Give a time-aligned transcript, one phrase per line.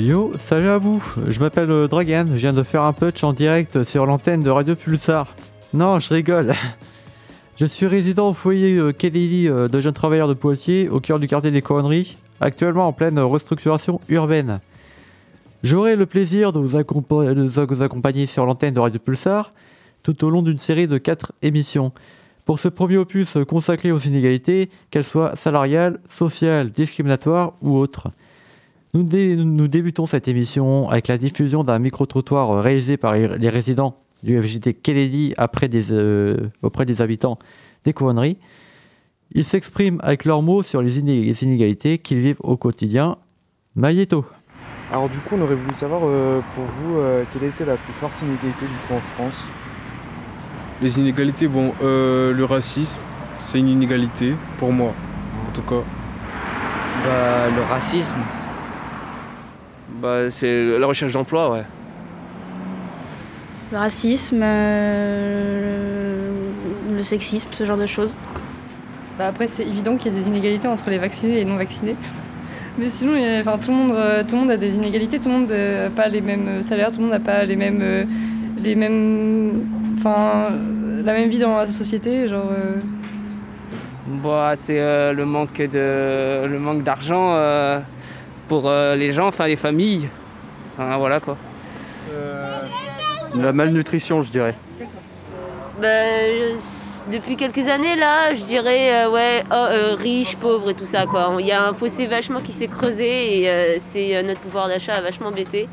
[0.00, 3.34] Yo, salut à vous, je m'appelle euh, Dragan, je viens de faire un punch en
[3.34, 5.34] direct sur l'antenne de Radio Pulsar.
[5.74, 6.54] Non, je rigole.
[7.58, 11.18] Je suis résident au foyer euh, Kennedy euh, de jeunes travailleurs de Poitiers, au cœur
[11.18, 14.60] du quartier des Couronneries, actuellement en pleine restructuration urbaine.
[15.62, 19.52] J'aurai le plaisir de vous, accompa- de vous accompagner sur l'antenne de Radio Pulsar
[20.02, 21.92] tout au long d'une série de 4 émissions.
[22.46, 28.08] Pour ce premier opus consacré aux inégalités, qu'elles soient salariales, sociales, discriminatoires ou autres.
[28.94, 33.48] Nous, dé- nous débutons cette émission avec la diffusion d'un micro-trottoir euh, réalisé par les
[33.48, 37.38] résidents du FJT Kennedy après des, euh, auprès des habitants
[37.84, 38.36] des couronneries.
[39.32, 43.16] Ils s'expriment avec leurs mots sur les iné- les inégalités qu'ils vivent au quotidien.
[43.76, 44.24] Maïeto.
[44.90, 47.92] Alors du coup, on aurait voulu savoir euh, pour vous euh, quelle était la plus
[47.92, 49.44] forte inégalité du coup en France?
[50.82, 52.98] Les inégalités, bon, euh, le racisme,
[53.42, 54.92] c'est une inégalité pour moi,
[55.48, 55.82] en tout cas.
[57.04, 58.16] Bah, le racisme.
[60.00, 61.62] Bah, c'est la recherche d'emploi, ouais.
[63.72, 66.30] Le racisme, euh,
[66.96, 68.16] le sexisme, ce genre de choses.
[69.18, 71.56] Bah après, c'est évident qu'il y a des inégalités entre les vaccinés et les non
[71.56, 71.94] vaccinés.
[72.78, 74.74] Mais sinon, il y a- enfin, tout, le monde, euh, tout le monde a des
[74.74, 77.56] inégalités, tout le monde n'a pas les mêmes salaires, tout le monde n'a pas les
[77.56, 78.04] mêmes, euh,
[78.58, 79.66] les mêmes,
[79.98, 80.48] enfin,
[81.02, 82.26] la même vie dans la société.
[82.26, 82.78] Genre, euh,
[84.24, 87.78] Bah, c'est euh, le manque de, le manque d'argent euh,
[88.50, 90.08] pour euh, les gens, enfin les familles.
[90.74, 91.36] Enfin, voilà quoi.
[93.36, 94.56] La malnutrition, je dirais.
[95.80, 100.74] Bah, je- depuis quelques années là, je dirais euh, ouais, oh, euh, riche, pauvre et
[100.74, 101.36] tout ça quoi.
[101.38, 104.66] Il y a un fossé vachement qui s'est creusé et euh, c'est euh, notre pouvoir
[104.68, 105.68] d'achat a vachement baissé.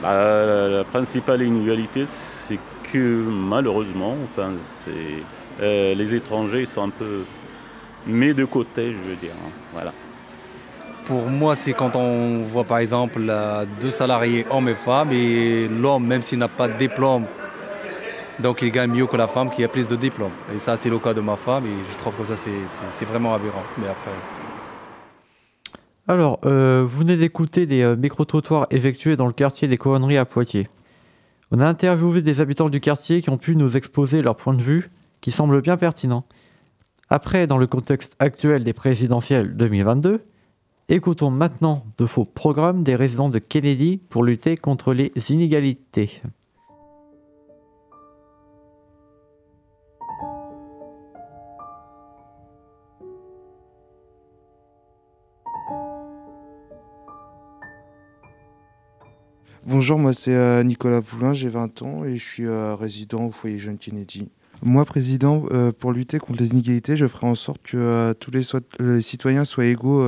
[0.00, 2.58] Bah, la, la principale inégalité, c'est
[2.92, 4.52] que malheureusement, enfin,
[4.84, 5.22] c'est
[5.62, 7.24] euh, les étrangers sont un peu
[8.06, 9.34] mis de côté, je veux dire.
[9.44, 9.50] hein.
[9.74, 9.92] Voilà.
[11.08, 13.32] Pour moi, c'est quand on voit par exemple
[13.80, 17.24] deux salariés, hommes et femmes, et l'homme, même s'il n'a pas de diplôme,
[18.40, 20.32] donc il gagne mieux que la femme qui a plus de diplômes.
[20.54, 22.34] Et ça, c'est le cas de ma femme, et je trouve que ça,
[22.92, 23.62] c'est vraiment aberrant.
[23.78, 24.10] Mais après.
[26.08, 30.26] Alors, euh, vous venez d'écouter des euh, micro-trottoirs effectués dans le quartier des Couronneries à
[30.26, 30.68] Poitiers.
[31.52, 34.62] On a interviewé des habitants du quartier qui ont pu nous exposer leur point de
[34.62, 34.90] vue,
[35.22, 36.26] qui semble bien pertinent.
[37.08, 40.22] Après, dans le contexte actuel des présidentielles 2022,
[40.96, 46.22] écoutons maintenant de faux programmes des résidents de Kennedy pour lutter contre les inégalités.
[59.66, 63.30] Bonjour, moi c'est euh, Nicolas Poulain, j'ai 20 ans et je suis euh, résident au
[63.30, 64.30] foyer Jeune Kennedy.
[64.62, 69.02] Moi, président, euh, pour lutter contre les inégalités, je ferai en sorte que tous les,
[69.02, 70.04] citoyens soient égaux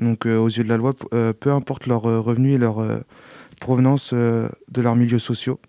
[0.00, 2.82] donc, euh, aux yeux de la loi, euh, peu importe leurs euh, revenus et leur
[3.60, 5.60] provenance de leurs milieux sociaux.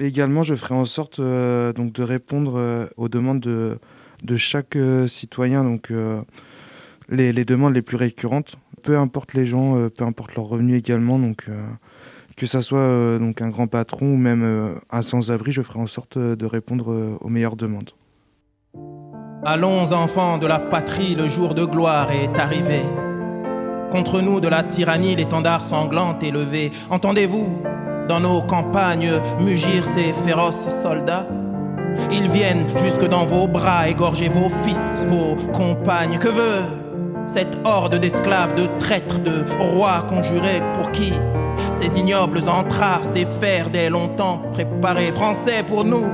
[0.00, 5.92] Également, je ferai en sorte donc, de répondre aux demandes de, chaque citoyen, donc
[7.08, 11.18] les, les demandes les plus récurrentes, peu importe les gens, peu importe leurs revenus également.
[11.20, 11.46] Donc,
[12.36, 16.18] que ça soit donc un grand patron ou même un sans-abri, je ferai en sorte
[16.18, 17.90] de répondre aux meilleures demandes.
[19.44, 22.82] Allons enfants de la patrie, le jour de gloire est arrivé.
[23.90, 26.70] Contre nous de la tyrannie, l'étendard sanglant est.
[26.90, 27.62] Entendez-vous,
[28.08, 29.10] dans nos campagnes,
[29.40, 31.26] mugir ces féroces soldats?
[32.10, 36.18] Ils viennent jusque dans vos bras, égorger vos fils, vos compagnes.
[36.18, 36.64] Que veut
[37.26, 40.62] cette horde d'esclaves, de traîtres, de rois conjurés?
[40.74, 41.12] Pour qui
[41.70, 46.06] ces ignobles entraves, ces fers dès longtemps préparés, français pour nous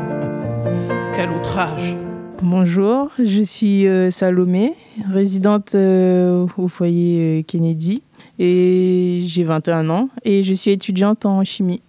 [1.13, 1.97] Quel outrage
[2.43, 4.75] Bonjour, je suis euh, Salomé,
[5.09, 8.03] résidente euh, au foyer euh, Kennedy
[8.39, 11.81] et j'ai 21 ans et je suis étudiante en chimie.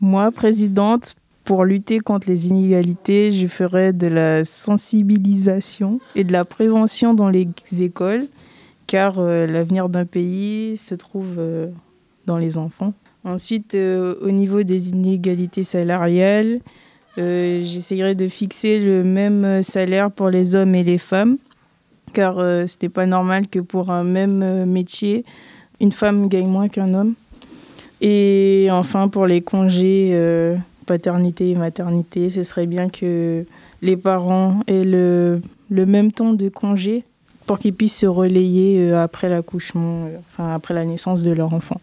[0.00, 6.44] Moi, présidente, pour lutter contre les inégalités, je ferai de la sensibilisation et de la
[6.44, 7.48] prévention dans les
[7.80, 8.24] écoles
[8.86, 11.38] car l'avenir d'un pays se trouve
[12.26, 12.92] dans les enfants.
[13.24, 16.60] Ensuite, au niveau des inégalités salariales,
[17.18, 21.38] euh, de fixer le même salaire pour les hommes et les femmes,
[22.14, 25.24] car euh, ce n'est pas normal que pour un même euh, métier,
[25.80, 27.14] une femme gagne moins qu'un homme.
[28.00, 30.56] Et enfin, pour les congés euh,
[30.86, 33.44] paternité et maternité, ce serait bien que
[33.82, 37.04] les parents aient le, le même temps de congé
[37.46, 41.52] pour qu'ils puissent se relayer euh, après l'accouchement, euh, enfin après la naissance de leur
[41.52, 41.80] enfant.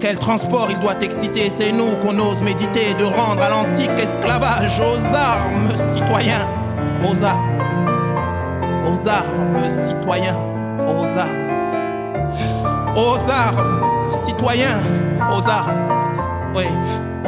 [0.00, 4.80] Quel transport il doit exciter, c'est nous qu'on ose méditer de rendre à l'antique esclavage
[4.80, 6.48] aux armes, citoyens,
[7.02, 7.58] aux armes,
[8.86, 10.38] aux armes, citoyens,
[10.86, 11.48] aux armes,
[12.96, 14.80] aux armes, citoyens,
[15.30, 15.88] aux armes.
[16.54, 16.64] Oui,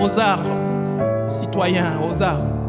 [0.00, 2.60] aux armes, citoyens, aux armes.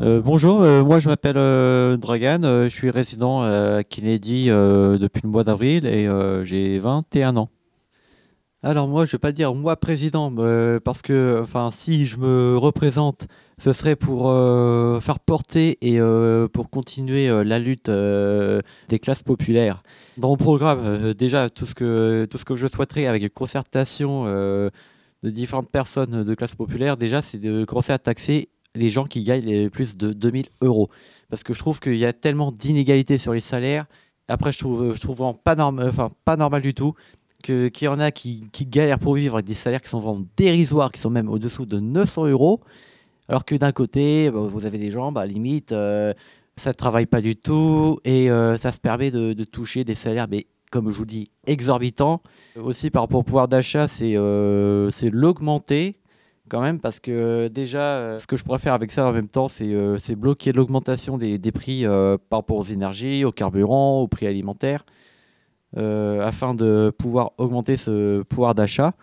[0.00, 5.28] Euh, bonjour, euh, moi je m'appelle euh, Dragan, je suis résident à Kennedy depuis le
[5.28, 6.08] mois d'avril et
[6.44, 7.48] j'ai 21 ans.
[8.64, 10.32] Alors moi je vais pas dire moi président
[10.80, 16.48] parce que enfin si je me représente ce serait pour euh, faire porter et euh,
[16.48, 19.84] pour continuer euh, la lutte des classes populaires.
[20.16, 24.24] Dans mon programme déjà tout ce que tout ce que je souhaiterais avec une concertation
[24.24, 24.70] de
[25.30, 29.70] différentes personnes de classe populaire déjà c'est de commencer à taxer les gens qui gagnent
[29.70, 30.90] plus de 2000 euros.
[31.30, 33.86] Parce que je trouve qu'il y a tellement d'inégalités sur les salaires.
[34.28, 36.94] Après, je trouve, je trouve pas, enfin, pas normal du tout
[37.42, 40.90] qu'il y en a qui, galèrent pour vivre avec des salaires qui sont vraiment dérisoires,
[40.90, 42.60] qui sont même au-dessous de 900 euros.
[43.28, 46.12] Alors que d'un côté, bah, vous avez des gens, bah, limite, euh,
[46.56, 50.26] ça ne travaille pas du tout et euh, ça se permet de, toucher des salaires,
[50.28, 52.22] mais comme je vous dis, exorbitants.
[52.60, 55.96] Aussi, par rapport au pouvoir d'achat, c'est euh, l'augmenter
[56.48, 59.48] quand même parce que déjà ce que je pourrais faire avec ça en même temps
[59.48, 64.86] c'est bloquer l'augmentation des, des prix par rapport aux énergies, aux carburants, aux prix alimentaires
[65.76, 68.94] afin de pouvoir augmenter ce pouvoir d'achat.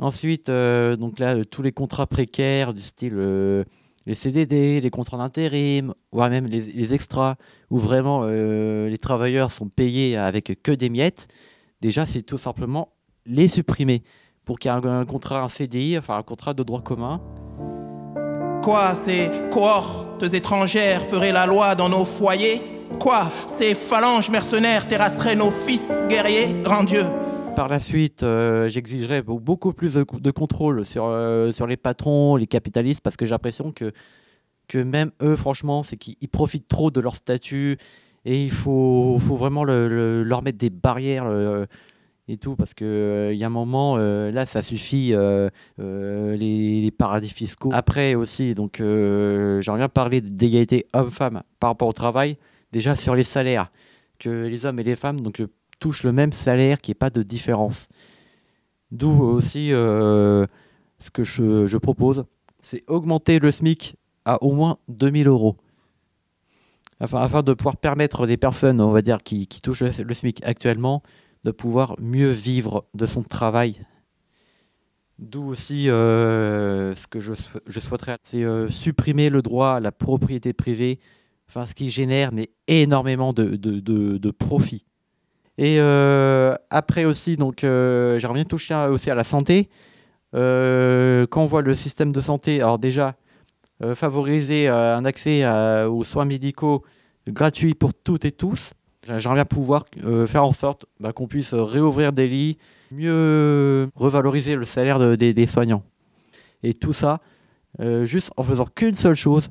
[0.00, 3.64] Ensuite, euh, donc là, euh, tous les contrats précaires du style euh,
[4.06, 7.34] les CDD, les contrats d'intérim, voire même les, les extras,
[7.68, 11.26] où vraiment euh, les travailleurs sont payés avec que des miettes,
[11.80, 12.92] déjà, c'est tout simplement
[13.26, 14.02] les supprimer
[14.44, 17.20] pour qu'il y ait un contrat, un CDI, enfin un contrat de droit commun.
[18.62, 22.77] Quoi, ces cohortes étrangères feraient la loi dans nos foyers?
[23.00, 27.02] Quoi, ces phalanges mercenaires terrasseraient nos fils guerriers Grand Dieu
[27.54, 32.36] Par la suite, euh, j'exigerai beau- beaucoup plus de, contrôle sur, euh, sur les patrons,
[32.36, 33.92] les capitalistes, parce que j'ai l'impression que,
[34.68, 37.78] que même eux, franchement, c'est qu'ils ils profitent trop de leur statut
[38.24, 41.66] et il faut, faut vraiment le- le- leur mettre des barrières euh,
[42.26, 45.48] et tout, parce qu'il y a un moment, euh, là, ça suffit, euh,
[45.80, 47.70] euh, les, paradis fiscaux.
[47.72, 52.36] Après aussi, donc, euh, j'aimerais bien parler d'égalité homme-femme par rapport au travail,
[52.72, 53.70] déjà sur les salaires,
[54.18, 55.46] que les hommes et les femmes euh,
[55.78, 57.88] touchent le même salaire, qu'il n'y ait pas de différence.
[58.90, 60.46] D'où aussi euh,
[60.98, 62.24] ce que je, propose,
[62.62, 65.56] c'est augmenter le SMIC à au moins 2000 euros.
[67.00, 71.02] Afin, de pouvoir permettre des personnes, on va dire, qui, touchent le, SMIC actuellement,
[71.44, 73.80] de pouvoir mieux vivre de son travail.
[75.20, 79.92] D'où aussi euh, ce que je, sou- je souhaiterais, c'est supprimer le droit à la
[79.92, 80.98] propriété privée,
[81.48, 84.84] enfin, ce qui génère mais énormément de, de, de, profits.
[85.56, 89.68] Et euh, après aussi, donc, euh, j'aimerais bien toucher aussi à la santé.
[90.34, 93.16] Euh, quand on voit le système de santé, alors déjà,
[93.82, 95.44] euh, favoriser un accès
[95.86, 96.84] aux soins médicaux
[97.28, 98.72] gratuits pour toutes et tous.
[99.06, 99.86] J'aimerais bien pouvoir
[100.26, 102.58] faire en sorte bah, qu'on puisse réouvrir des lits,
[102.92, 105.82] mieux revaloriser le salaire de- des, soignants.
[106.62, 107.20] Et tout ça,
[108.02, 109.48] juste en faisant qu'une seule chose,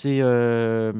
[0.00, 0.92] c'est euh,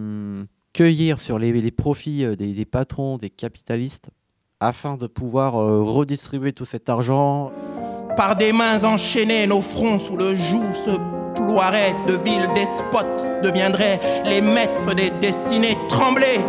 [0.72, 4.10] cueillir sur les, profits euh, des, des patrons, des capitalistes,
[4.58, 7.52] afin de pouvoir euh, redistribuer tout cet argent.
[8.16, 10.90] Par des mains enchaînées, nos fronts sous le joug se
[11.36, 15.78] ploieraient, de villes despotes deviendraient les maîtres des destinées.
[15.88, 16.40] Tremblez,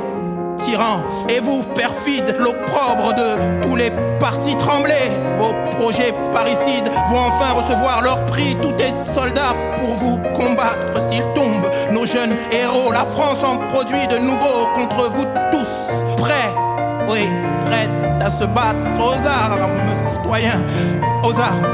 [0.59, 5.09] tyrans, et vous, perfides, l'opprobre de tous les partis, tremblez.
[5.37, 8.55] Vos projets parricides vont enfin recevoir leur prix.
[8.61, 11.69] Tous tes soldats pour vous combattre s'ils tombent.
[11.91, 16.03] Nos jeunes héros, la France en produit de nouveau contre vous tous.
[16.17, 16.53] Prêts,
[17.07, 17.27] oui,
[17.65, 17.89] prêts
[18.21, 20.63] à se battre aux armes, citoyens,
[21.23, 21.67] aux armes.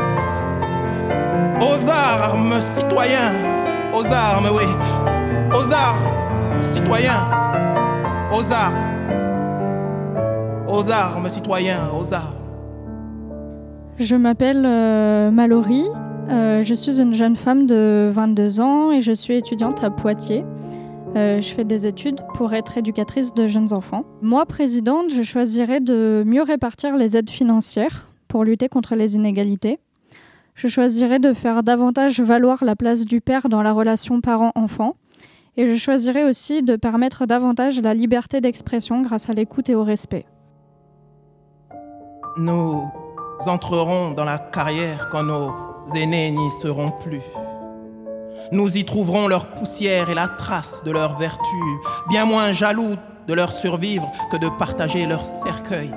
[1.59, 3.33] Aux armes, citoyens,
[3.93, 4.67] aux armes, oui.
[5.51, 7.27] Aux armes, citoyens,
[8.31, 8.75] aux armes.
[10.67, 12.35] Aux armes, citoyens, aux armes.
[13.97, 15.85] Je m'appelle euh, Mallory,
[16.29, 20.43] euh, je suis une jeune femme de 22 ans et je suis étudiante à Poitiers.
[21.15, 24.03] Euh, je fais des études pour être éducatrice de jeunes enfants.
[24.21, 29.79] Moi, présidente, je choisirais de mieux répartir les aides financières pour lutter contre les inégalités.
[30.55, 34.95] Je choisirais de faire davantage valoir la place du père dans la relation parent-enfant.
[35.57, 39.83] Et je choisirais aussi de permettre davantage la liberté d'expression grâce à l'écoute et au
[39.83, 40.25] respect.
[42.37, 42.89] Nous
[43.47, 45.53] entrerons dans la carrière quand nos
[45.95, 47.21] aînés n'y seront plus.
[48.51, 51.55] Nous y trouverons leur poussière et la trace de leur vertu,
[52.09, 52.95] bien moins jaloux
[53.27, 55.89] de leur survivre que de partager leur cercueil.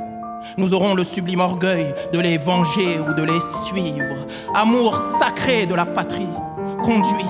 [0.57, 4.27] Nous aurons le sublime orgueil de les venger ou de les suivre.
[4.55, 6.29] Amour sacré de la patrie,
[6.82, 7.26] conduit.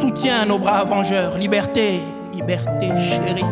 [0.00, 3.44] soutiens nos bras vengeurs, liberté, liberté chérie.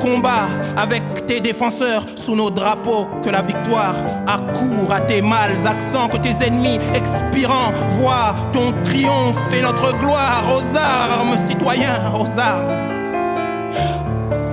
[0.00, 3.94] Combat avec tes défenseurs sous nos drapeaux, que la victoire
[4.26, 10.44] accourt à tes mâles accents, que tes ennemis expirants voient ton triomphe et notre gloire
[10.48, 12.92] aux armes, citoyens, aux armes.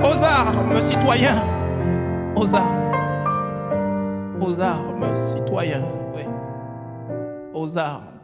[0.04, 1.44] Aux armes, citoyens,
[2.36, 2.80] aux armes.
[4.40, 5.86] Aux armes, citoyens,
[6.16, 6.24] oui.
[7.54, 8.19] Aux armes.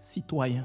[0.00, 0.64] citoyen.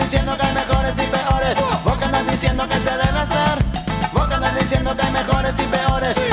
[0.00, 1.56] diciendo que hay mejores y peores.
[1.84, 3.64] Vos andas diciendo que se debe hacer.
[4.12, 6.23] Vos andas diciendo que hay mejores y peores.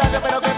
[0.00, 0.49] pantalla, pero que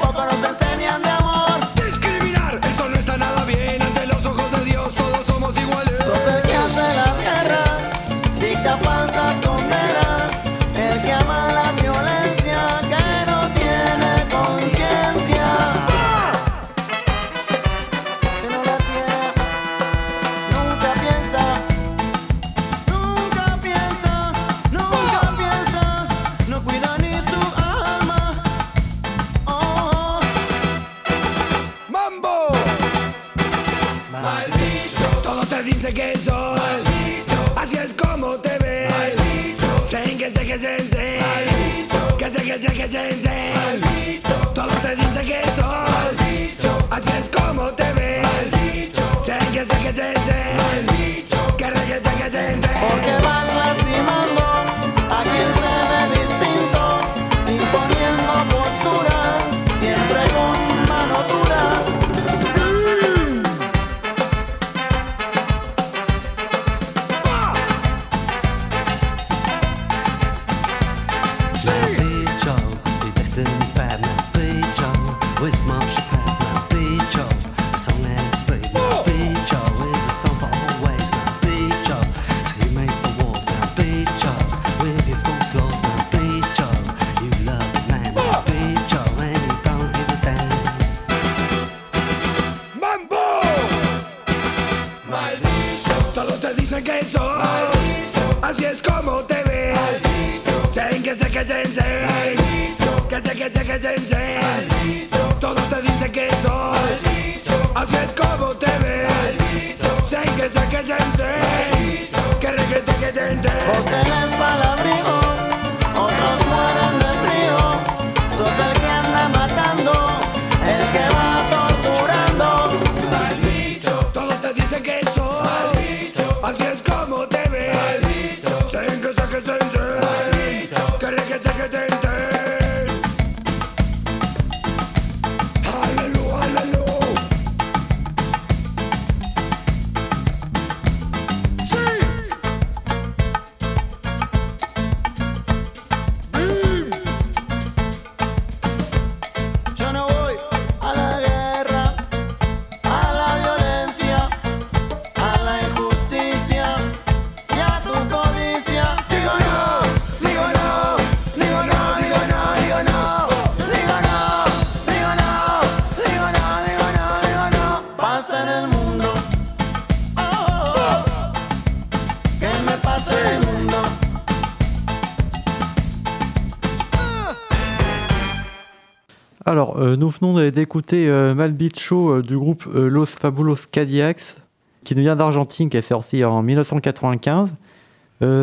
[180.21, 184.37] nous venons d'écouter euh, Malbicho euh, du groupe euh, Los Fabulos Cadillacs,
[184.85, 187.55] qui nous vient d'Argentine, qui est sorti en 1995.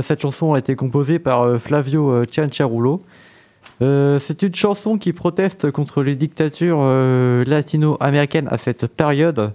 [0.01, 3.01] cette chanson a été composée par Flavio Cianciarulo.
[3.81, 6.81] C'est une chanson qui proteste contre les dictatures
[7.45, 9.53] latino-américaines à cette période,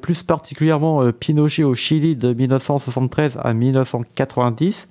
[0.00, 4.88] plus particulièrement Pinochet au Chili de 1973 à 1990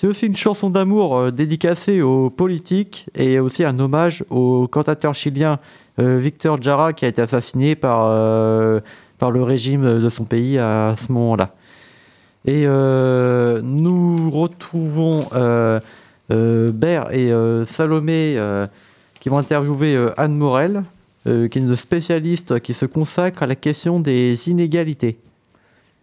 [0.00, 5.12] c'est aussi une chanson d'amour euh, dédicacée aux politiques et aussi un hommage au cantateur
[5.12, 5.58] chilien
[5.98, 8.78] euh, Victor Jara qui a été assassiné par, euh,
[9.18, 11.56] par le régime de son pays à ce moment-là.
[12.46, 15.80] Et nous retrouvons euh,
[16.30, 17.32] Bert et
[17.66, 18.40] Salomé
[19.18, 20.84] qui vont interviewer Anne Morel,
[21.24, 25.18] qui est une spécialiste qui se consacre à la question des inégalités.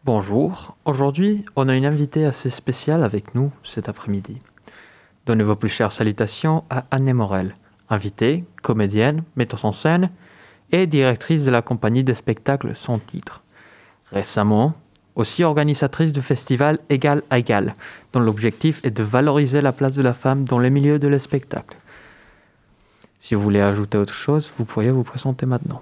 [0.06, 4.38] Bonjour, aujourd'hui on a une invitée assez spéciale avec nous cet après-midi.
[5.26, 7.56] Donnez vos plus chères salutations à Anne Morel,
[7.90, 10.12] invitée, comédienne, metteuse en scène
[10.72, 13.42] et directrice de la compagnie de spectacles Son Titre.
[14.12, 14.76] Récemment,
[15.16, 17.74] aussi organisatrice du festival Égal à Égal,
[18.14, 21.18] dont l'objectif est de valoriser la place de la femme dans les milieux de le
[21.18, 21.78] spectacle.
[23.20, 25.82] Si vous voulez ajouter autre chose, vous pourriez vous présenter maintenant.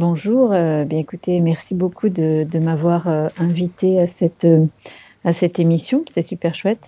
[0.00, 4.64] Bonjour, euh, bien écoutez, merci beaucoup de, m'avoir euh, invité à cette, euh,
[5.26, 6.80] à cette émission, c'est super chouette.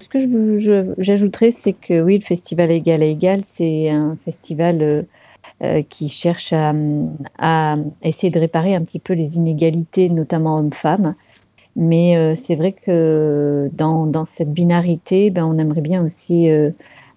[0.00, 5.04] Ce que j'ajouterais, c'est que oui, le festival Égal à Égal, c'est un festival
[5.90, 6.72] qui cherche à,
[7.38, 11.14] à essayer de réparer un petit peu les inégalités, notamment hommes-femmes.
[11.76, 16.48] Mais c'est vrai que dans, dans cette binarité, ben, on aimerait bien aussi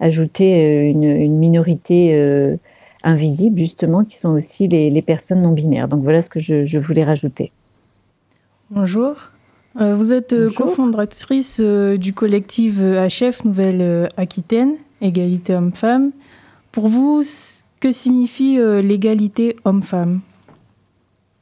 [0.01, 2.57] ajouter une, une minorité
[3.05, 5.87] euh, invisible, justement, qui sont aussi les, les personnes non binaires.
[5.87, 7.51] Donc voilà ce que je, je voulais rajouter.
[8.71, 9.15] Bonjour.
[9.79, 16.11] Euh, vous êtes euh, cofondatrice euh, du collectif HF Nouvelle-Aquitaine, Égalité Homme-Femme.
[16.71, 17.23] Pour vous,
[17.79, 20.21] que signifie euh, l'égalité homme-femme?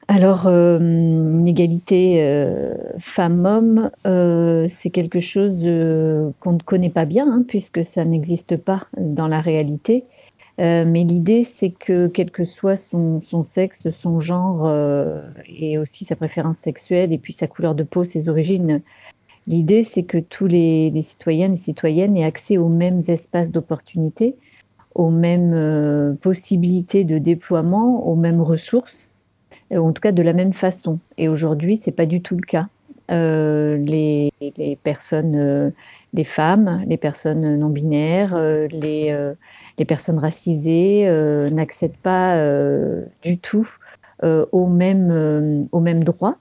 [0.07, 5.63] Alors, euh, une égalité euh, femmes-hommes, euh, c'est quelque chose
[6.39, 10.05] qu'on ne connaît pas bien, hein, puisque ça n'existe pas dans la réalité.
[10.59, 16.03] Euh, mais l'idée, c'est que quel que soit son, sexe, son genre, euh, et aussi
[16.03, 18.81] sa préférence sexuelle, et puis sa couleur de peau, ses origines,
[19.45, 24.35] l'idée, c'est que tous les, citoyennes et citoyennes aient accès aux mêmes espaces d'opportunité,
[24.95, 29.09] aux mêmes euh, possibilités de déploiement, aux mêmes ressources
[29.75, 30.99] en tout cas de la même façon.
[31.17, 32.67] Et aujourd'hui, c'est pas du tout le cas.
[33.09, 34.31] Euh, les,
[34.83, 35.69] personnes, euh,
[36.13, 41.09] les femmes, les personnes non binaires, euh, les, personnes racisées
[41.51, 42.35] n'accèdent pas
[43.21, 43.69] du tout
[44.23, 46.37] aux mêmes, aux mêmes droits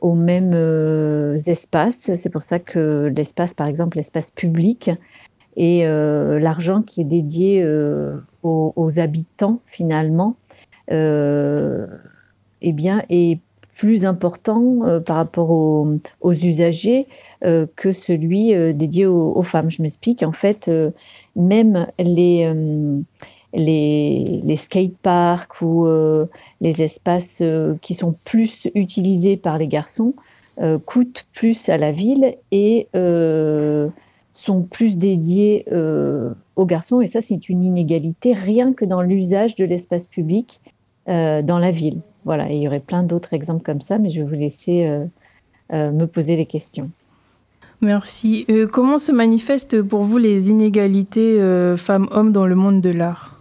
[0.00, 2.14] aux mêmes espaces.
[2.16, 4.90] C'est pour ça que l'espace, par exemple, l'espace public
[5.56, 7.64] et l'argent qui est dédié
[8.42, 10.36] aux, habitants, finalement,
[10.90, 13.38] eh bien, est
[13.74, 17.06] plus important euh, par rapport aux, usagers
[17.44, 19.70] euh, que celui euh, dédié aux, femmes.
[19.70, 20.22] Je m'explique.
[20.22, 20.70] En fait,
[21.36, 22.50] même les,
[23.52, 25.86] les, les skateparks ou
[26.60, 27.42] les espaces
[27.82, 30.14] qui sont plus utilisés par les garçons
[30.86, 32.88] coûtent plus à la ville et
[34.32, 35.66] sont plus dédiés
[36.56, 37.00] aux garçons.
[37.00, 40.60] Et ça, c'est une inégalité rien que dans l'usage de l'espace public
[41.06, 42.00] dans la ville.
[42.24, 44.86] Voilà, et il y aurait plein d'autres exemples comme ça, mais je vais vous laisser
[44.86, 45.04] euh,
[45.72, 46.90] euh, me poser les questions.
[47.80, 48.46] Merci.
[48.48, 51.38] Euh, comment se manifestent pour vous les inégalités
[51.76, 53.38] femmes-hommes dans le monde de l'art?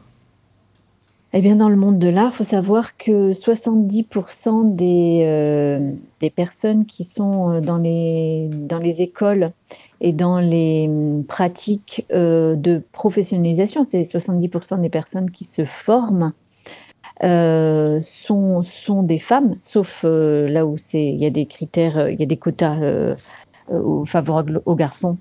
[1.36, 5.80] Eh bien, dans le monde de l'art, il faut savoir que 70% des,
[6.20, 9.52] des personnes qui sont dans les, dans les écoles
[10.00, 16.34] et dans les hum, pratiques de professionnalisation, c'est 70% des personnes qui se forment,
[17.24, 22.12] euh, sont, sont des femmes, sauf euh, là où il y a des critères, euh,
[22.12, 22.76] il y a des quotas
[24.06, 25.18] favorables aux garçons,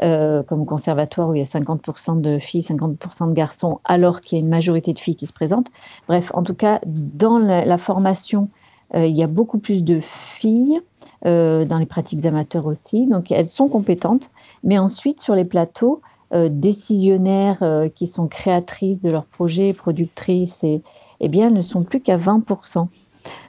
[0.00, 4.36] comme au conservatoire où il y a 50% de filles, 50% de garçons, alors qu'il
[4.36, 5.68] y a une majorité de filles qui se présentent.
[6.08, 8.48] Bref, en tout cas, dans la, formation,
[8.94, 10.80] il y a beaucoup plus de filles,
[11.22, 14.28] dans les pratiques amateurs aussi, donc elles sont compétentes,
[14.64, 16.02] mais ensuite sur les plateaux,
[16.34, 17.62] décisionnaires
[17.94, 20.82] qui sont créatrices de leurs projets, productrices, et,
[21.24, 22.88] eh bien, elles ne sont plus qu'à 20%.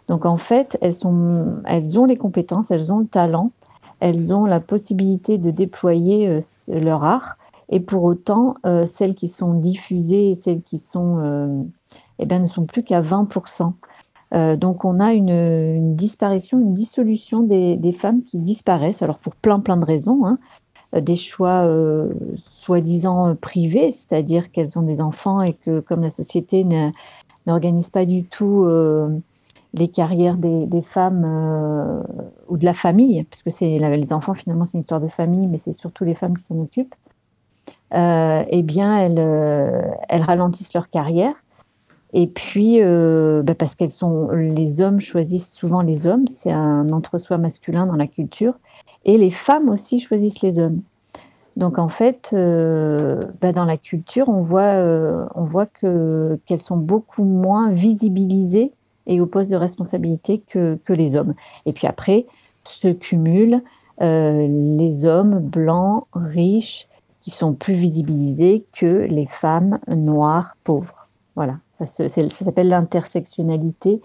[0.08, 3.52] Donc en fait, elles, ont les compétences, elles ont le talent,
[4.00, 7.38] elles ont la possibilité de déployer euh, leur art.
[7.70, 11.64] Et pour autant, euh, celles qui sont diffusées et celles qui sont, euh,
[12.20, 13.74] eh ben, ne sont plus qu'à 20%.
[14.34, 19.60] Euh, donc on a une, disparition, une dissolution des, femmes qui disparaissent, alors pour plein
[19.60, 20.38] plein de raisons, hein.
[20.96, 21.68] Des choix
[22.38, 26.64] soi-disant privés, c'est-à-dire qu'elles ont des enfants et que comme la société
[27.48, 29.10] n'organise pas du tout euh,
[29.74, 32.02] les carrières des, femmes euh,
[32.48, 35.58] ou de la famille, puisque c'est les enfants finalement c'est une histoire de famille, mais
[35.58, 36.96] c'est surtout les femmes qui s'en occupent.
[37.94, 41.36] Euh, eh bien, elles, ralentissent leur carrière.
[42.14, 47.38] Et puis, bah, parce qu'elles sont, les hommes choisissent souvent les hommes, c'est un entre-soi
[47.38, 48.54] masculin dans la culture,
[49.04, 50.82] et les femmes aussi choisissent les hommes.
[51.56, 54.62] Donc en fait, euh, bah, dans la culture, on voit,
[55.84, 58.72] euh, qu'elles sont beaucoup moins visibilisées
[59.08, 61.34] et au poste de responsabilité que, les hommes.
[61.66, 62.26] Et puis après,
[62.66, 63.62] se cumulent
[64.02, 66.88] euh, les hommes blancs, riches,
[67.22, 71.08] qui sont plus visibilisés que les femmes noires, pauvres.
[71.36, 74.02] Voilà, ça, s'appelle l'intersectionnalité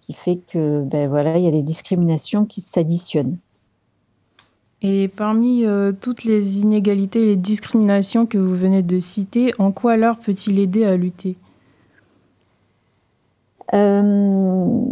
[0.00, 3.36] qui fait que ben il y a des discriminations qui s'additionnent.
[4.84, 9.70] Et parmi euh, toutes les inégalités et les discriminations que vous venez de citer, en
[9.70, 11.36] quoi l'art peut-il aider à lutter?
[13.74, 14.84] Euh,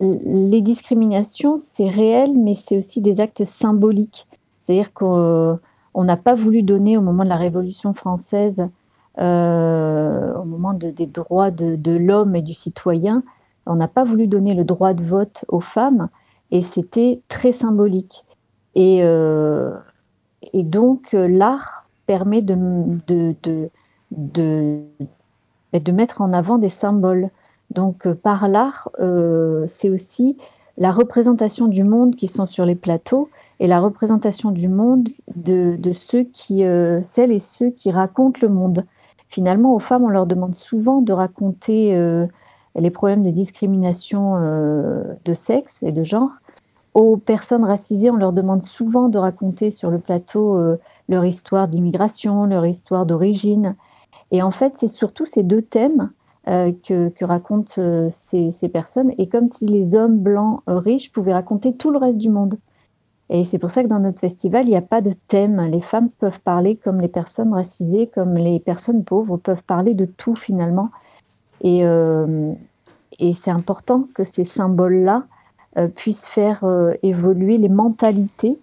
[0.00, 4.26] les discriminations, c'est réel, mais c'est aussi des actes symboliques.
[4.60, 5.58] C'est-à-dire qu'on
[5.94, 8.66] on n'a pas voulu donner au moment de la Révolution française,
[9.18, 13.22] euh, au moment de- des droits de, de l'homme et du citoyen,
[13.66, 16.08] on n'a pas voulu donner le droit de vote aux femmes,
[16.50, 18.24] et c'était très symbolique.
[18.74, 19.74] Et, euh,
[20.52, 22.56] et donc, euh, l'art permet de,
[23.06, 23.68] de, de,
[24.10, 24.80] de,
[25.72, 27.30] de mettre en avant des symboles.
[27.70, 28.90] Donc, euh, par l'art,
[29.68, 30.36] c'est aussi
[30.78, 33.28] la représentation du monde qui sont sur les plateaux
[33.60, 36.64] et la représentation du monde de, de ceux qui,
[37.04, 38.84] celles et ceux qui racontent le monde.
[39.28, 41.94] Finalement, aux femmes, on leur demande souvent de raconter
[42.74, 44.34] les problèmes de discrimination
[45.24, 46.30] de sexe et de genre.
[46.94, 50.78] Aux personnes racisées, on leur demande souvent de raconter sur le plateau euh,
[51.08, 53.76] leur histoire d'immigration, leur histoire d'origine.
[54.30, 56.10] Et en fait, c'est surtout ces deux thèmes
[56.48, 60.78] euh, que, que racontent euh, ces, ces personnes, et comme si les hommes blancs euh,
[60.78, 62.58] riches pouvaient raconter tout le reste du monde.
[63.30, 65.62] Et c'est pour ça que dans notre festival, il n'y a pas de thème.
[65.70, 70.04] Les femmes peuvent parler comme les personnes racisées, comme les personnes pauvres peuvent parler de
[70.04, 70.90] tout finalement.
[71.62, 72.52] Et, euh,
[73.18, 75.24] et c'est important que ces symboles-là
[75.78, 78.58] euh, puissent faire euh, évoluer les mentalités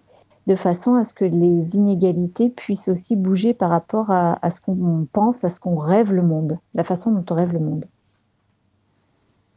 [0.46, 4.60] de façon à ce que les inégalités puissent aussi bouger par rapport à, à ce
[4.60, 7.86] qu'on pense, à ce qu'on rêve le monde, la façon dont on rêve le monde.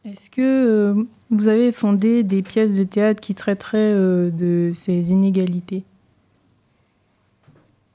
[0.04, 5.10] Est-ce que euh, vous avez fondé des pièces de théâtre qui traiteraient euh, de ces
[5.10, 5.82] inégalités?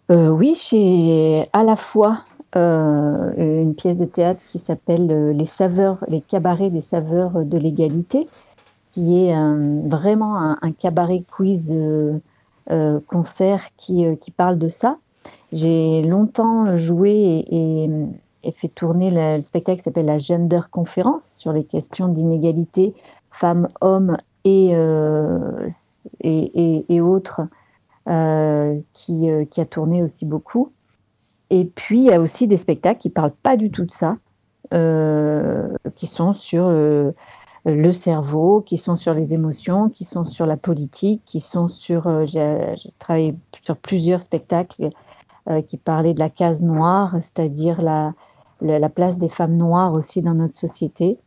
[0.10, 2.24] Euh, oui, j'ai à la fois
[2.56, 8.28] une pièce de théâtre qui s'appelle Les saveurs, les cabarets des saveurs de l'égalité,
[8.91, 12.17] qui est un- vraiment un, cabaret quiz euh,
[12.71, 14.97] euh, concert qui, euh, qui parle de ça.
[15.52, 17.89] J'ai longtemps joué et,
[18.54, 22.93] fait tourner le, le spectacle qui s'appelle la Gender Conférence sur les questions d'inégalité
[23.32, 25.69] femmes-hommes et, euh,
[26.21, 27.41] et, et- autres
[28.08, 30.71] euh, qui, euh, qui a tourné aussi beaucoup.
[31.49, 34.17] Et puis, il y a aussi des spectacles qui parlent pas du tout de ça,
[34.73, 37.12] euh, qui sont sur euh,
[37.65, 42.08] le cerveau, qui sont sur les émotions, qui sont sur la politique, qui sont sur...
[42.08, 44.89] euh, J'ai travaillé sur plusieurs spectacles
[45.50, 48.13] euh, qui parlaient de la case noire, c'est-à-dire la,
[48.62, 51.17] la, la place des femmes noires aussi dans notre société.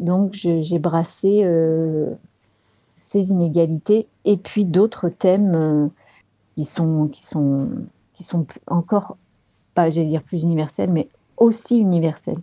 [0.00, 2.10] Donc, j'ai brassé euh,
[2.98, 5.90] ces inégalités et puis d'autres thèmes
[6.56, 7.10] qui sont,
[8.66, 9.16] encore,
[9.74, 12.40] pas j'allais dire plus universels, mais aussi universels.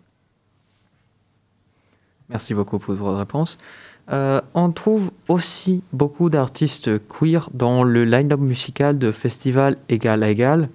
[2.29, 3.57] Merci beaucoup pour votre réponse.
[4.11, 10.29] Euh, on trouve aussi beaucoup d'artistes queer dans le line-up musical de festival Égal à
[10.29, 10.67] Égal.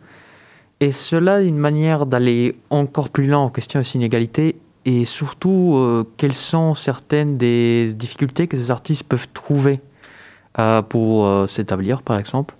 [0.81, 6.05] Et cela une manière d'aller encore plus loin en question des inégalités et surtout euh,
[6.17, 9.81] quelles sont certaines des difficultés que ces artistes peuvent trouver
[10.59, 12.55] euh, pour s'établir, par exemple.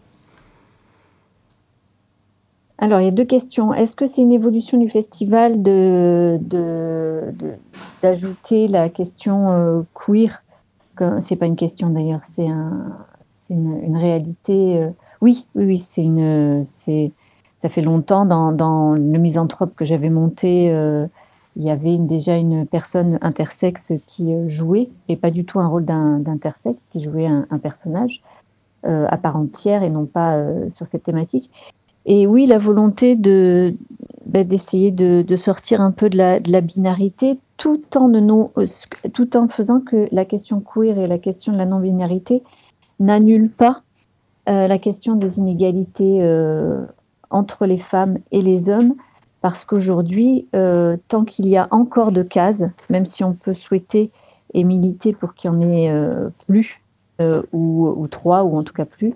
[2.81, 3.75] Alors, il y a deux questions.
[3.75, 6.39] Est-ce que c'est une évolution du festival de,
[8.03, 10.45] d'ajouter la question euh, queer?
[10.95, 12.97] Que- C'est pas une question d'ailleurs, c'est, un,
[13.43, 14.79] c'est une, réalité.
[14.79, 17.11] euh, oui, oui, oui, c'est une, c'est,
[17.61, 20.71] ça fait longtemps dans, dans le misanthrope que j'avais monté.
[20.71, 21.07] euh,
[21.57, 25.85] il y avait déjà une personne intersexe qui jouait, et pas du tout un rôle
[25.85, 28.23] d'intersexe, qui jouait un, personnage
[28.85, 31.51] à part entière et non pas sur cette thématique.
[32.11, 33.75] Et oui, la volonté de
[34.25, 38.19] bah, d'essayer de, de sortir un peu de la, de la binarité, tout en ne
[38.19, 38.67] non- euh,
[39.13, 42.43] tout en faisant que la question queer et la question de la non-binarité
[42.99, 43.83] n'annulent pas
[44.49, 46.87] euh, la question des inégalités euh,
[47.29, 48.95] entre les femmes et les hommes,
[49.43, 50.49] parce qu'aujourd'hui,
[51.07, 54.11] tant qu'il y a encore de cases, même si on peut souhaiter
[54.55, 55.93] et militer pour qu'il y en ait
[56.49, 56.81] plus,
[57.53, 59.15] ou trois, ou en tout cas plus,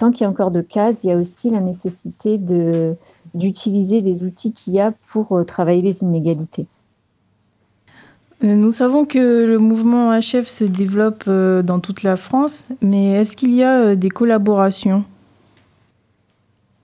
[0.00, 2.96] tant qu'il y a encore de cases, il y a aussi la nécessité de,
[3.34, 6.66] d'utiliser les outils qu'il y a pour euh, travailler les inégalités.
[8.42, 13.10] Euh, Nous savons que le mouvement HF se développe euh, dans toute la France, mais
[13.10, 15.04] est-ce qu'il y a des collaborations?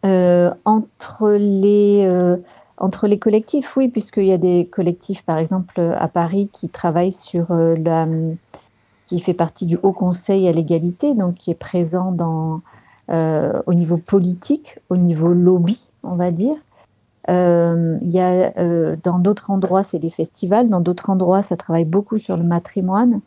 [0.04, 2.36] Euh, entre, les, euh,
[2.76, 7.12] entre les collectifs, oui, puisqu'il y a des collectifs, par exemple, à Paris, qui travaillent
[7.12, 8.06] sur la.
[9.06, 12.60] qui fait partie du Haut Conseil à l'égalité, donc qui est présent dans,
[13.08, 16.56] au niveau politique, au niveau lobby, on va dire.
[17.28, 21.84] Euh, y a, euh, dans d'autres endroits, c'est des festivals, dans d'autres endroits, ça travaille
[21.84, 23.20] beaucoup sur le matrimoine.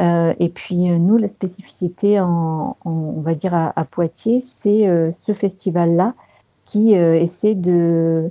[0.00, 4.40] Euh, et puis euh, nous, la spécificité, en, en- on va dire à, à Poitiers,
[4.40, 6.14] c'est euh, ce festival-là
[6.64, 8.30] qui euh, essaie de,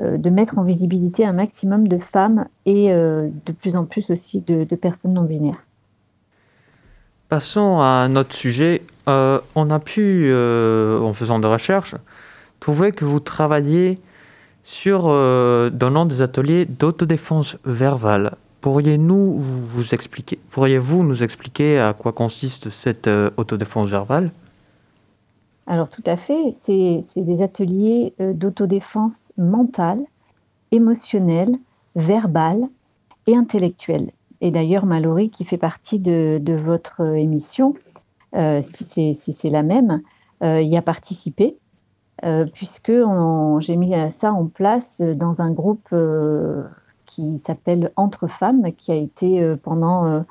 [0.00, 4.10] euh, de mettre en visibilité un maximum de femmes et euh, de plus en plus
[4.10, 5.62] aussi de, de personnes non binaires.
[7.32, 8.82] Passons à un autre sujet.
[9.08, 11.94] Euh, on a pu, euh, en faisant des recherches,
[12.60, 13.98] trouver que vous travaillez
[14.64, 18.34] sur euh, donnant des ateliers d'autodéfense verbale.
[18.60, 19.42] Pourriez-nous
[19.92, 24.28] expliquer, pourriez-vous nous expliquer à quoi consiste cette autodéfense verbale?
[25.66, 30.00] Alors tout à fait, c'est des ateliers d'autodéfense mentale,
[30.70, 31.56] émotionnelle,
[31.96, 32.68] verbale
[33.26, 34.10] et intellectuelle.
[34.42, 37.74] Et d'ailleurs, Mallory, qui fait partie de, votre euh, émission,
[38.34, 40.02] euh, si c'est la même,
[40.42, 41.56] euh, y a participé,
[42.54, 42.92] puisque
[43.58, 45.92] j'ai mis ça en place dans un groupe
[47.04, 50.24] qui s'appelle Entre Femmes, qui a été pendant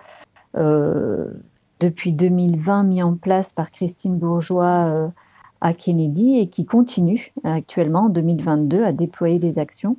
[0.53, 5.11] depuis 2020 mis en place par Christine Bourgeois
[5.59, 9.97] à Kennedy et qui continue actuellement en 2022 à déployer des actions.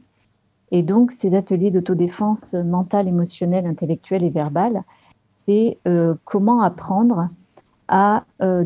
[0.72, 4.82] Et donc, ces ateliers d'autodéfense mentale, émotionnelle, intellectuelle et verbale,
[5.46, 7.28] c'est euh, comment apprendre
[7.88, 8.64] à, euh,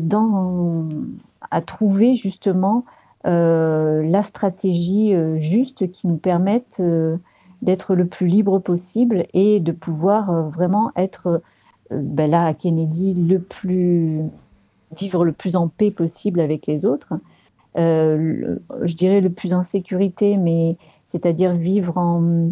[1.65, 2.85] trouver justement
[3.25, 6.81] euh, la stratégie juste qui nous permette
[7.61, 11.41] d'être le plus libre possible et de pouvoir vraiment être,
[11.91, 14.21] ben là à Kennedy, le plus
[14.97, 17.15] vivre le plus en paix possible avec les autres.
[17.75, 22.51] Je dirais le plus en sécurité, mais c'est-à-dire vivre en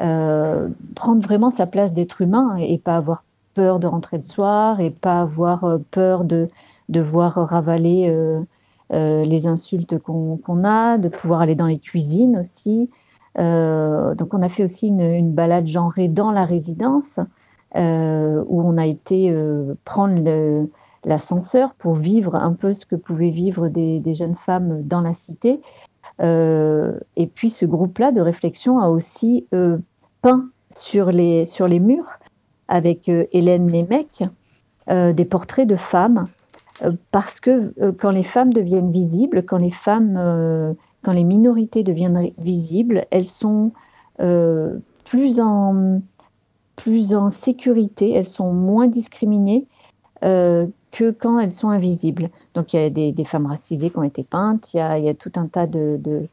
[0.00, 4.80] euh, prendre vraiment sa place d'être humain et pas avoir peur de rentrer le soir
[4.80, 6.48] et pas avoir euh, peur de
[6.88, 12.90] devoir ravaler euh, les insultes qu'on a, de pouvoir aller dans les cuisines aussi.
[13.36, 17.20] Donc on a fait aussi une, balade genrée dans la résidence
[17.76, 19.32] où on a été
[19.84, 20.66] prendre
[21.04, 25.60] l'ascenseur pour vivre un peu ce que pouvaient vivre des jeunes femmes dans la cité.
[26.20, 29.78] Euh, et puis ce groupe-là de réflexion a aussi euh,
[30.22, 32.18] peint sur les, sur les murs
[32.68, 34.24] avec euh, Hélène Lémec
[34.88, 36.26] des portraits de femmes
[37.12, 43.06] parce que quand les femmes deviennent visibles, quand les femmes, quand les minorités deviennent visibles,
[43.12, 43.70] elles sont
[44.16, 46.00] plus en
[46.74, 49.68] plus en sécurité, elles sont moins discriminées
[50.92, 52.30] que quand elles sont invisibles.
[52.54, 54.98] Donc il y a des, des femmes racisées qui ont été peintes, il y a,
[54.98, 56.26] il y a tout un tas de, de-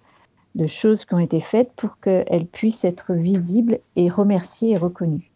[0.56, 5.30] de choses qui ont été faites pour qu'elles puissent être visibles et remerciées et reconnues.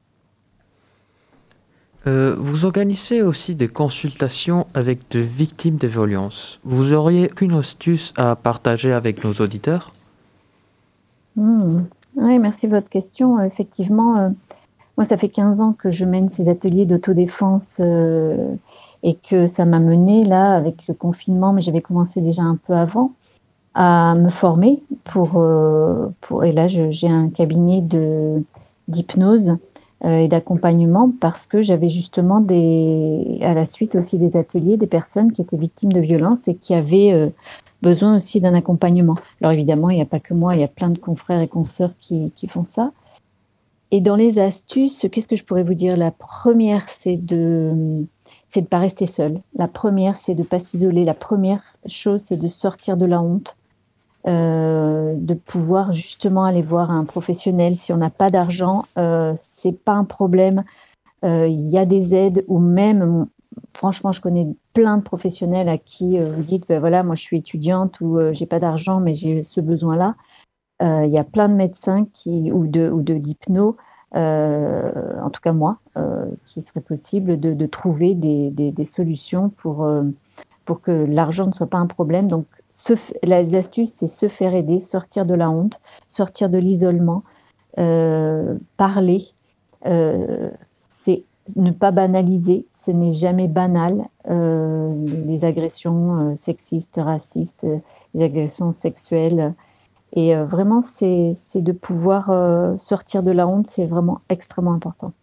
[2.07, 6.59] Euh, Vous organisez aussi des consultations avec des victimes de violences.
[6.63, 9.91] Vous auriez qu'une astuce à partager avec nos auditeurs?
[11.35, 11.83] Hmm.
[12.15, 13.39] Oui, merci de votre question.
[13.39, 14.29] Effectivement, euh,
[14.97, 18.55] moi, ça fait 15 ans que je mène ces ateliers d'autodéfense euh,
[19.03, 22.73] et que ça m'a mené, là, avec le confinement, mais j'avais commencé déjà un peu
[22.73, 23.11] avant,
[23.73, 27.81] à me former pour, euh, pour et là, j'ai un cabinet
[28.87, 29.57] d'hypnose
[30.03, 34.87] euh, et d'accompagnement parce que j'avais justement des, à la suite aussi des ateliers, des
[34.87, 37.29] personnes qui étaient victimes de violences et qui avaient euh,
[37.81, 39.15] besoin aussi d'un accompagnement.
[39.41, 41.47] Alors évidemment, il n'y a pas que moi, il y a plein de confrères et
[41.47, 42.91] consoeurs qui, qui font ça.
[43.91, 45.97] Et dans les astuces, qu'est-ce que je pourrais vous dire?
[45.97, 48.05] La première, c'est de
[48.51, 49.41] c'est de pas rester seul.
[49.55, 51.05] La première, c'est de pas s'isoler.
[51.05, 53.55] La première chose, c'est de sortir de la honte,
[54.27, 57.77] euh, de pouvoir justement aller voir un professionnel.
[57.77, 60.65] Si on n'a pas d'argent, euh, c'est pas un problème.
[61.23, 63.25] Euh, Il y a des aides ou même,
[63.73, 67.21] franchement, je connais plein de professionnels à qui euh, vous dites, ben voilà, moi je
[67.21, 70.15] suis étudiante ou j'ai pas d'argent, mais j'ai ce besoin-là.
[70.81, 73.13] Il y a plein de médecins qui, ou de, ou de
[74.13, 79.49] en tout cas moi, euh, qui serait possible de, de trouver des, des, des solutions
[79.49, 80.03] pour, euh,
[80.65, 82.27] pour que l'argent ne soit pas un problème.
[82.27, 87.23] Donc, se les astuces, c'est se faire aider, sortir de la honte, sortir de l'isolement,
[87.77, 89.23] euh, parler.
[89.85, 90.49] Euh,
[90.79, 91.23] c'est
[91.55, 94.07] ne pas banaliser, ce n'est jamais banal.
[94.29, 94.93] euh,
[95.25, 97.65] les agressions euh, sexistes, racistes,
[98.13, 99.53] les agressions sexuelles.
[100.13, 102.29] Et vraiment, c'est de pouvoir
[102.79, 105.13] sortir de la honte, c'est vraiment extrêmement important.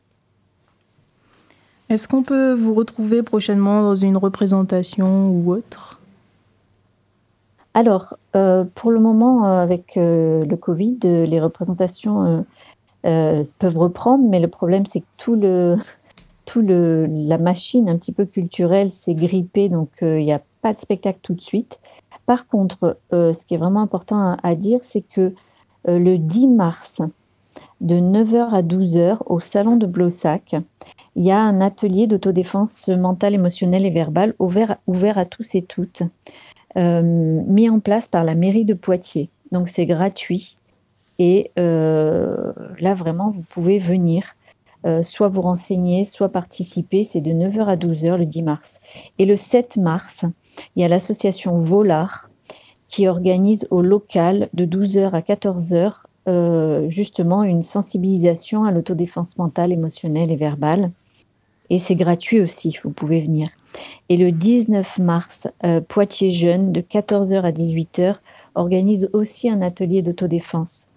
[1.90, 5.98] Est-ce qu'on peut vous retrouver prochainement dans une représentation ou autre?
[7.72, 12.44] Alors, euh, pour le moment, euh, avec euh, le Covid, les représentations
[13.02, 15.76] peuvent reprendre, mais le problème, c'est que tout le,
[16.44, 20.74] tout le, la machine un petit peu culturelle s'est grippée, donc il n'y a pas
[20.74, 21.78] de spectacle tout de suite.
[22.26, 25.32] Par contre, ce qui est vraiment important à, à dire, c'est que
[25.86, 27.00] le 10 mars,
[27.80, 30.56] de 9h à 12h, au salon de Blossac,
[31.18, 35.62] il y a un atelier d'autodéfense mentale, émotionnelle et verbale ouvert, ouvert à tous et
[35.62, 36.04] toutes,
[36.76, 39.28] euh, mis en place par la mairie de Poitiers.
[39.50, 40.54] Donc c'est gratuit.
[41.18, 44.36] Et euh, là, vraiment, vous pouvez venir,
[44.86, 47.02] euh, soit vous renseigner, soit participer.
[47.02, 48.80] C'est de 9h à 12h le 10 mars.
[49.18, 50.24] Et le 7 mars,
[50.76, 52.30] il y a l'association Volard
[52.86, 55.94] qui organise au local de 12h à 14h
[56.28, 60.92] euh, justement une sensibilisation à l'autodéfense mentale, émotionnelle et verbale.
[61.70, 63.48] Et c'est gratuit aussi, vous pouvez venir.
[64.08, 68.16] Et le 19 mars, euh, Poitiers Jeunes, de 14h à 18h,
[68.54, 70.88] organise aussi un atelier d'autodéfense.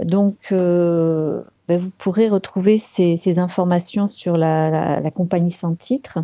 [0.00, 6.18] Donc, euh, ben, vous pourrez retrouver ces, informations sur la, compagnie sans titre.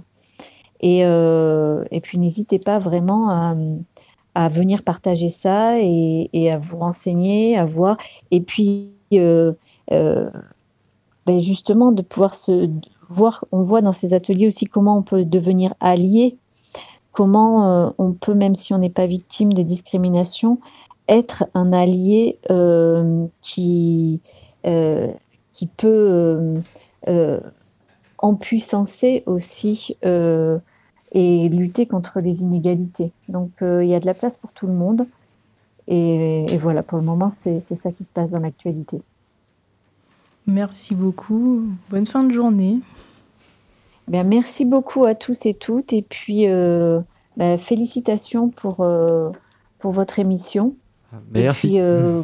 [0.81, 3.31] Et, euh, et puis, n'hésitez pas vraiment
[4.35, 7.97] à, venir partager ça et, à vous renseigner, à voir.
[8.31, 9.55] Et puis, ben,
[11.27, 12.69] justement, de pouvoir se
[13.53, 16.37] on voit dans ces ateliers aussi comment on peut devenir allié,
[17.12, 20.59] comment euh, on peut, même si on n'est pas victime de discrimination,
[21.09, 24.20] être un allié euh, qui,
[24.66, 25.09] euh,
[25.53, 26.61] qui peut
[28.18, 29.96] empuissancer aussi
[31.12, 33.12] et lutter contre les inégalités.
[33.29, 35.07] Donc il y a de la place pour tout le monde.
[35.88, 39.03] Et, voilà, pour le moment, c'est ça qui se passe dans l'actualité.
[40.50, 41.64] Merci beaucoup.
[41.90, 42.78] Bonne fin de journée.
[44.08, 45.92] Bien, merci beaucoup à tous et toutes.
[45.92, 47.00] Et puis, euh,
[47.36, 49.30] ben, félicitations pour, euh,
[49.78, 50.74] pour votre émission.
[51.30, 51.66] Merci.
[51.66, 52.22] Et puis, euh,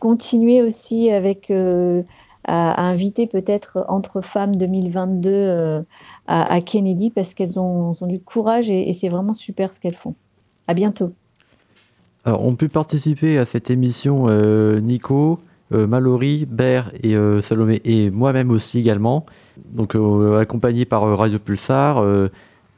[0.00, 2.02] continuez aussi avec, euh,
[2.44, 5.82] à, à inviter peut-être Entre Femmes 2022 euh,
[6.26, 9.80] à, à Kennedy parce qu'elles ont, ont du courage et, et c'est vraiment super ce
[9.80, 10.14] qu'elles font.
[10.68, 11.12] À bientôt.
[12.24, 17.80] Alors, on peut participer à cette émission euh, Nico, euh, Mallory, Bert et euh, Salomé
[17.84, 19.26] et moi-même aussi également.
[19.72, 22.28] Donc, euh, accompagné par euh, Radio Pulsar, euh,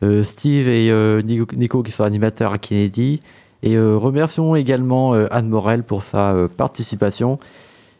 [0.02, 3.20] euh, Steve et euh, Nico, qui sont animateurs à Kennedy.
[3.62, 7.38] Et euh, remercions également euh, Anne Morel pour sa euh, participation.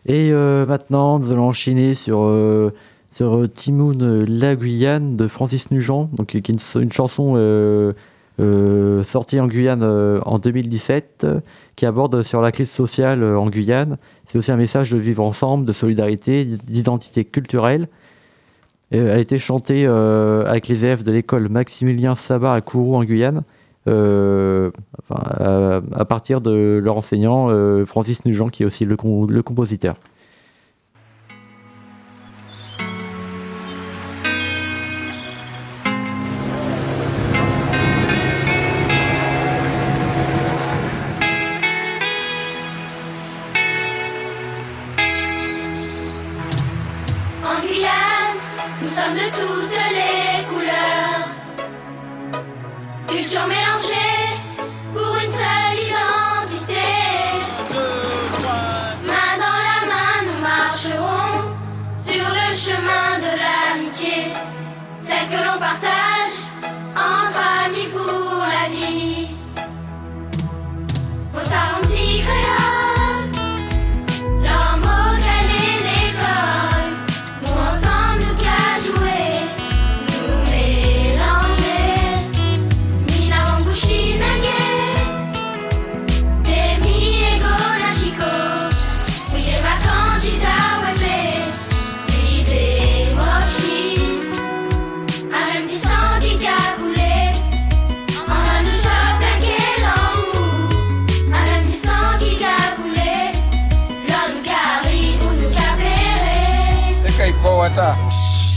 [0.07, 2.73] Et euh, maintenant, nous allons enchaîner sur, euh,
[3.11, 7.35] sur euh, Timoun euh, La Guyane de Francis Nugent, donc, qui est une, une chanson
[7.37, 7.93] euh,
[8.41, 11.41] euh, sortie en Guyane euh, en 2017, euh,
[11.77, 13.99] qui aborde sur la crise sociale euh, en Guyane.
[14.27, 17.89] C'est aussi un message de vivre ensemble, de solidarité, d'identité culturelle.
[18.93, 23.05] Et, elle a été chantée avec les élèves de l'école Maximilien Sabat à Kourou en
[23.05, 23.43] Guyane,
[23.87, 24.71] à,
[26.07, 27.49] partir de leur enseignant
[27.85, 28.97] Francis Nugent, qui est aussi le
[29.43, 29.97] compositeur.
[107.69, 108.48] Bota.